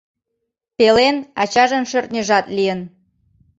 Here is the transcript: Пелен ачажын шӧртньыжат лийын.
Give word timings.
Пелен 0.77 1.15
ачажын 1.41 1.83
шӧртньыжат 1.91 2.45
лийын. 2.55 2.79